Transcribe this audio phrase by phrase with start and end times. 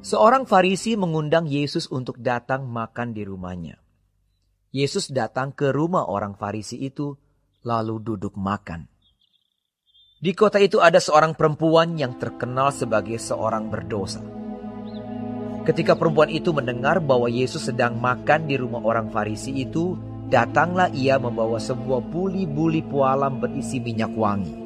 [0.00, 3.76] Seorang Farisi mengundang Yesus untuk datang makan di rumahnya.
[4.72, 7.20] Yesus datang ke rumah orang Farisi itu,
[7.68, 8.88] lalu duduk makan.
[10.16, 14.24] Di kota itu ada seorang perempuan yang terkenal sebagai seorang berdosa.
[15.68, 20.00] Ketika perempuan itu mendengar bahwa Yesus sedang makan di rumah orang Farisi itu,
[20.32, 24.59] datanglah ia membawa sebuah buli-buli pualam berisi minyak wangi.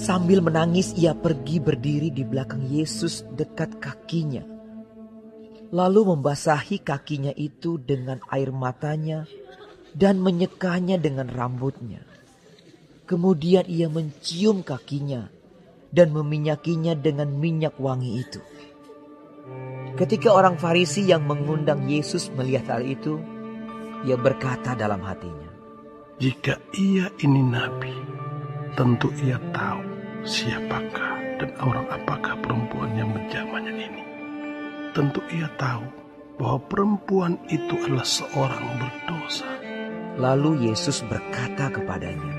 [0.00, 4.40] Sambil menangis ia pergi berdiri di belakang Yesus dekat kakinya.
[5.76, 9.28] Lalu membasahi kakinya itu dengan air matanya
[9.92, 12.00] dan menyekanya dengan rambutnya.
[13.04, 15.28] Kemudian ia mencium kakinya
[15.92, 18.40] dan meminyakinya dengan minyak wangi itu.
[20.00, 23.20] Ketika orang Farisi yang mengundang Yesus melihat hal itu,
[24.08, 25.52] ia berkata dalam hatinya,
[26.16, 27.92] "Jika ia ini nabi,
[28.80, 29.89] tentu ia tahu
[30.26, 34.02] siapakah dan orang apakah perempuan yang menjamahnya ini.
[34.92, 35.86] Tentu ia tahu
[36.40, 39.48] bahwa perempuan itu adalah seorang berdosa."
[40.20, 42.34] Lalu Yesus berkata kepadanya,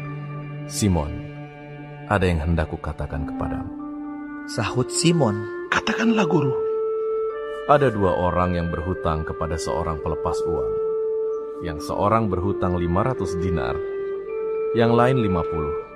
[0.69, 1.09] "Simon,
[2.05, 3.73] ada yang hendak kukatakan kepadamu."
[4.51, 6.53] Sahut Simon, "Katakanlah, Guru."
[7.69, 10.73] Ada dua orang yang berhutang kepada seorang pelepas uang.
[11.61, 13.77] Yang seorang berhutang 500 dinar,
[14.73, 15.90] yang lain 50.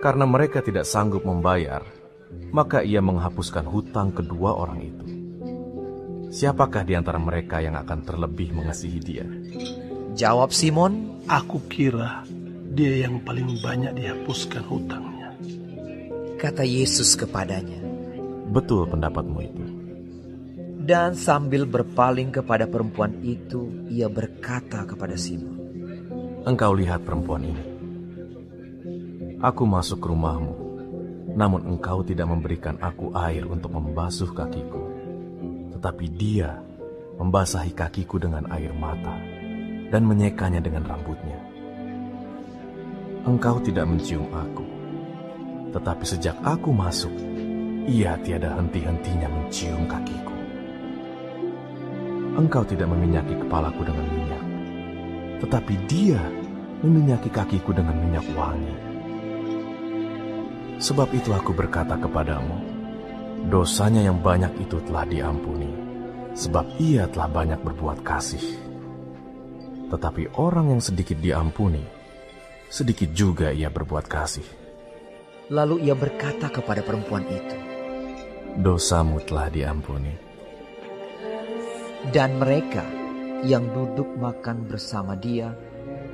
[0.00, 1.80] Karena mereka tidak sanggup membayar,
[2.52, 5.06] maka ia menghapuskan hutang kedua orang itu.
[6.26, 9.26] Siapakah di antara mereka yang akan terlebih mengasihi dia?
[10.16, 12.22] Jawab Simon, Aku kira
[12.76, 15.34] dia yang paling banyak dihapuskan hutangnya.
[16.38, 17.82] Kata Yesus kepadanya,
[18.52, 19.64] Betul pendapatmu itu.
[20.86, 25.58] Dan sambil berpaling kepada perempuan itu, ia berkata kepada Simon,
[26.46, 27.75] Engkau lihat perempuan ini.
[29.36, 30.56] Aku masuk ke rumahmu,
[31.36, 34.80] namun engkau tidak memberikan aku air untuk membasuh kakiku.
[35.76, 36.56] Tetapi dia
[37.20, 39.12] membasahi kakiku dengan air mata
[39.92, 41.36] dan menyekanya dengan rambutnya.
[43.28, 44.64] Engkau tidak mencium aku,
[45.76, 47.12] tetapi sejak aku masuk,
[47.84, 50.32] ia tiada henti-hentinya mencium kakiku.
[52.40, 54.44] Engkau tidak meminyaki kepalaku dengan minyak,
[55.44, 56.24] tetapi dia
[56.80, 58.85] meminyaki kakiku dengan minyak wangi.
[60.76, 62.56] Sebab itu aku berkata kepadamu,
[63.48, 65.72] dosanya yang banyak itu telah diampuni,
[66.36, 68.44] sebab ia telah banyak berbuat kasih.
[69.88, 71.80] Tetapi orang yang sedikit diampuni,
[72.68, 74.46] sedikit juga ia berbuat kasih.
[75.48, 77.56] Lalu ia berkata kepada perempuan itu,
[78.56, 80.26] Dosamu telah diampuni
[82.14, 82.86] dan mereka
[83.42, 85.50] yang duduk makan bersama dia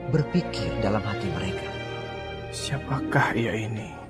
[0.08, 1.68] berpikir dalam hati mereka.
[2.52, 4.01] Siapakah ia ini?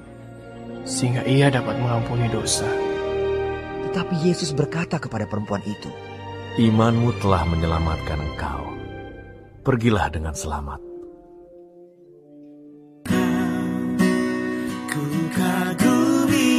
[0.83, 2.67] Sehingga ia dapat mengampuni dosa.
[3.89, 5.91] Tetapi Yesus berkata kepada perempuan itu,
[6.53, 8.63] Imanmu telah menyelamatkan engkau.
[9.65, 10.81] Pergilah dengan selamat.
[14.93, 16.53] Ku kagumi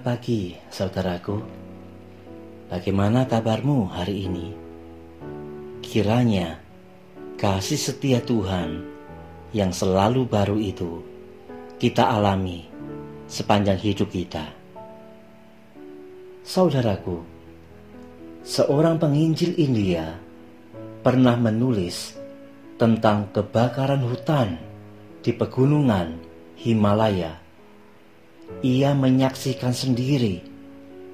[0.00, 1.36] Selamat pagi, saudaraku.
[2.72, 4.48] Bagaimana kabarmu hari ini?
[5.84, 6.56] Kiranya
[7.36, 8.80] kasih setia Tuhan
[9.52, 11.04] yang selalu baru itu
[11.76, 12.64] kita alami
[13.28, 14.48] sepanjang hidup kita.
[16.48, 17.20] Saudaraku,
[18.40, 20.16] seorang penginjil India
[21.04, 22.16] pernah menulis
[22.80, 24.56] tentang kebakaran hutan
[25.20, 26.16] di pegunungan
[26.56, 27.39] Himalaya
[28.60, 30.42] ia menyaksikan sendiri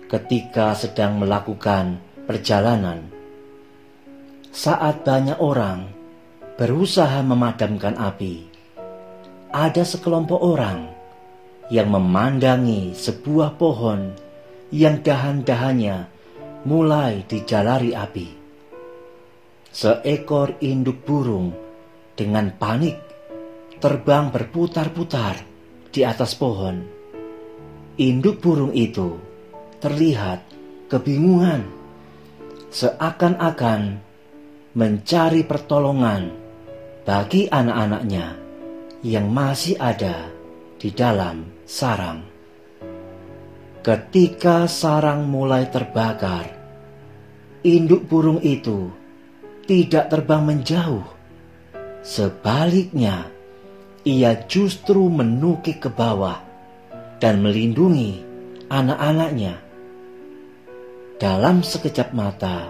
[0.09, 3.07] ketika sedang melakukan perjalanan.
[4.51, 5.93] Saat banyak orang
[6.57, 8.49] berusaha memadamkan api,
[9.53, 10.89] ada sekelompok orang
[11.69, 14.17] yang memandangi sebuah pohon
[14.73, 16.09] yang dahan-dahannya
[16.67, 18.29] mulai dijalari api.
[19.71, 21.53] Seekor induk burung
[22.17, 22.97] dengan panik
[23.77, 25.37] terbang berputar-putar
[25.93, 26.96] di atas pohon.
[27.97, 29.17] Induk burung itu
[29.81, 30.45] terlihat
[30.93, 31.65] kebingungan,
[32.69, 34.05] seakan-akan
[34.77, 36.29] mencari pertolongan
[37.09, 38.37] bagi anak-anaknya
[39.01, 40.29] yang masih ada
[40.77, 42.21] di dalam sarang.
[43.81, 46.53] Ketika sarang mulai terbakar,
[47.65, 48.93] induk burung itu
[49.65, 51.09] tidak terbang menjauh.
[52.05, 53.25] Sebaliknya,
[54.05, 56.46] ia justru menukik ke bawah
[57.21, 58.21] dan melindungi
[58.69, 59.57] anak-anaknya.
[61.17, 62.69] Dalam sekejap mata,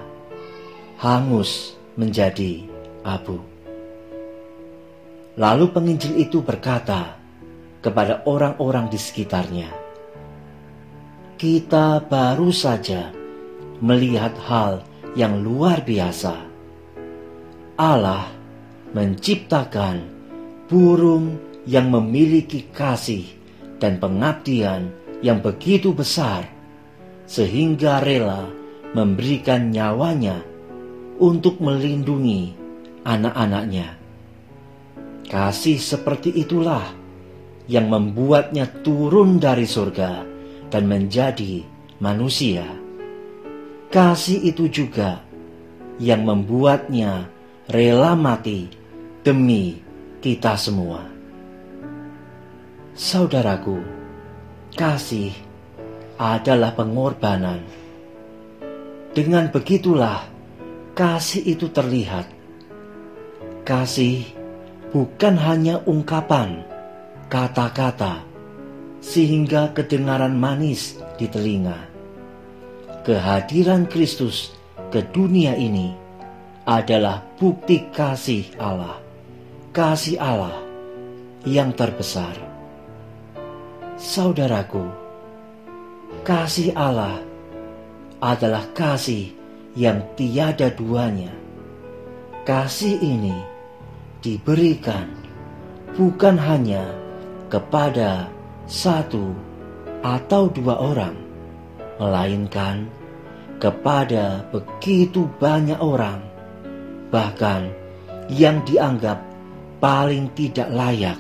[1.03, 2.63] hangus menjadi
[3.03, 3.43] abu.
[5.37, 7.19] Lalu penginjil itu berkata
[7.85, 9.69] kepada orang-orang di sekitarnya,
[11.37, 13.13] "Kita baru saja
[13.85, 14.81] melihat hal
[15.17, 16.35] yang luar biasa.
[17.77, 18.29] Allah
[18.97, 20.01] menciptakan
[20.69, 21.37] burung
[21.69, 23.36] yang memiliki kasih
[23.81, 26.49] dan pengabdian yang begitu besar,
[27.25, 28.49] sehingga rela
[28.93, 30.41] memberikan nyawanya
[31.19, 32.53] untuk melindungi
[33.03, 33.97] anak-anaknya."
[35.27, 36.87] Kasih seperti itulah
[37.67, 40.23] yang membuatnya turun dari surga
[40.71, 41.67] dan menjadi
[41.99, 42.63] manusia.
[43.91, 45.23] Kasih itu juga
[45.99, 47.27] yang membuatnya
[47.67, 48.71] rela mati
[49.27, 49.83] demi
[50.23, 51.16] kita semua.
[52.97, 53.77] Saudaraku,
[54.73, 55.29] kasih
[56.17, 57.61] adalah pengorbanan.
[59.13, 60.25] Dengan begitulah
[60.97, 62.25] kasih itu terlihat.
[63.69, 64.25] Kasih
[64.97, 66.65] bukan hanya ungkapan,
[67.29, 68.25] kata-kata,
[69.05, 71.77] sehingga kedengaran manis di telinga.
[73.05, 74.57] Kehadiran Kristus
[74.89, 75.93] ke dunia ini
[76.65, 78.97] adalah bukti kasih Allah,
[79.77, 80.57] kasih Allah
[81.45, 82.56] yang terbesar.
[83.97, 84.85] Saudaraku,
[86.21, 87.17] kasih Allah
[88.21, 89.33] adalah kasih
[89.73, 91.33] yang tiada duanya.
[92.45, 93.33] Kasih ini
[94.21, 95.09] diberikan
[95.97, 96.93] bukan hanya
[97.49, 98.29] kepada
[98.69, 99.33] satu
[100.05, 101.17] atau dua orang,
[101.97, 102.93] melainkan
[103.57, 106.21] kepada begitu banyak orang,
[107.09, 107.73] bahkan
[108.29, 109.25] yang dianggap
[109.81, 111.17] paling tidak layak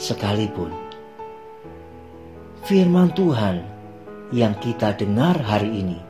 [0.00, 0.83] sekalipun.
[2.64, 3.60] Firman Tuhan
[4.32, 6.00] yang kita dengar hari ini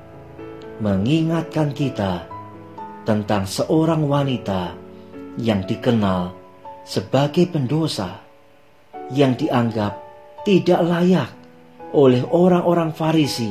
[0.78, 2.30] mengingatkan kita
[3.02, 4.70] tentang seorang wanita
[5.34, 6.30] yang dikenal
[6.86, 8.22] sebagai pendosa
[9.10, 9.98] yang dianggap
[10.46, 11.30] tidak layak
[11.90, 13.50] oleh orang-orang Farisi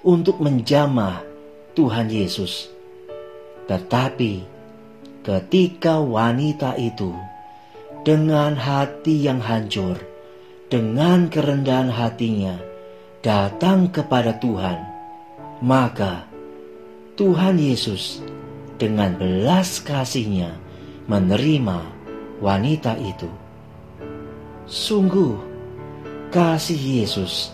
[0.00, 1.20] untuk menjamah
[1.76, 2.72] Tuhan Yesus.
[3.68, 4.32] Tetapi
[5.20, 7.12] ketika wanita itu
[8.00, 10.09] dengan hati yang hancur,
[10.70, 12.54] dengan kerendahan hatinya
[13.26, 14.78] datang kepada Tuhan,
[15.66, 16.30] maka
[17.18, 18.22] Tuhan Yesus
[18.78, 20.54] dengan belas kasihnya
[21.10, 21.82] menerima
[22.38, 23.26] wanita itu.
[24.70, 25.34] Sungguh,
[26.30, 27.50] kasih Yesus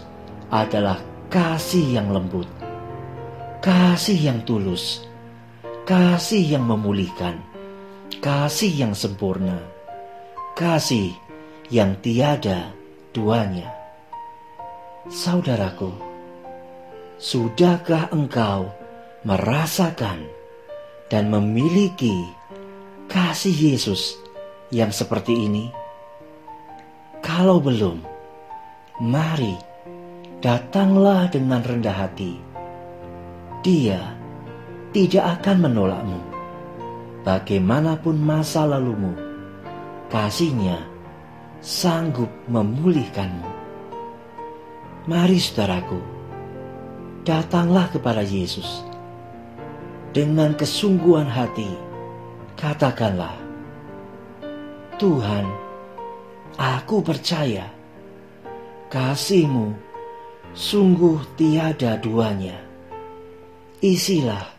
[0.52, 1.00] adalah
[1.32, 2.46] kasih yang lembut,
[3.64, 5.00] kasih yang tulus,
[5.88, 7.40] kasih yang memulihkan,
[8.20, 9.56] kasih yang sempurna,
[10.52, 11.16] kasih
[11.72, 12.76] yang tiada
[13.16, 13.72] duanya.
[15.08, 15.88] Saudaraku,
[17.16, 18.68] sudahkah engkau
[19.24, 20.28] merasakan
[21.08, 22.12] dan memiliki
[23.08, 24.20] kasih Yesus
[24.68, 25.72] yang seperti ini?
[27.24, 28.04] Kalau belum,
[29.00, 29.56] mari
[30.44, 32.36] datanglah dengan rendah hati.
[33.64, 34.12] Dia
[34.92, 36.20] tidak akan menolakmu.
[37.24, 39.10] Bagaimanapun masa lalumu,
[40.14, 40.95] kasihnya
[41.64, 43.50] sanggup memulihkanmu.
[45.06, 46.00] Mari saudaraku,
[47.22, 48.82] datanglah kepada Yesus
[50.10, 51.86] dengan kesungguhan hati
[52.56, 53.36] Katakanlah,
[54.96, 55.44] Tuhan,
[56.56, 57.68] aku percaya
[58.88, 59.76] kasihmu
[60.56, 62.56] sungguh tiada duanya.
[63.84, 64.56] Isilah,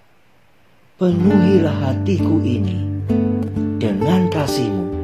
[1.02, 2.86] penuhilah hatiku ini
[3.82, 4.97] dengan kasihmu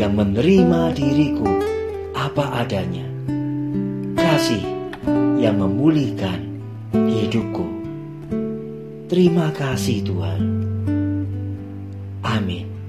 [0.00, 1.44] yang menerima diriku
[2.16, 3.04] apa adanya.
[4.16, 4.64] Kasih
[5.36, 6.40] yang memulihkan
[6.96, 7.68] hidupku.
[9.12, 10.40] Terima kasih Tuhan.
[12.24, 12.79] Amin.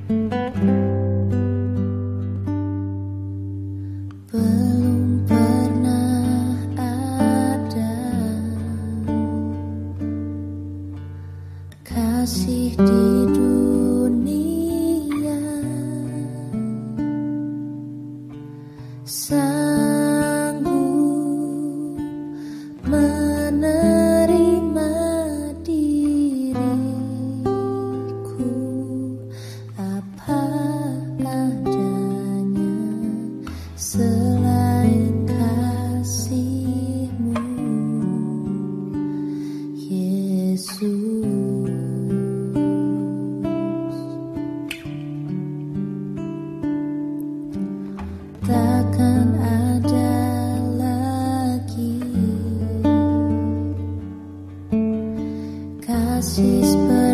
[56.21, 57.11] Kasih seperti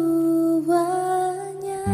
[0.00, 1.84] keduanya.